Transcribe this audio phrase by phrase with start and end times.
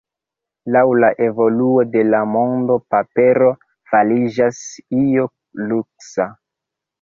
[0.75, 3.51] Laŭ la evoluo de la mondo papero
[3.93, 4.63] fariĝas
[5.03, 5.29] io
[5.69, 6.29] luksa.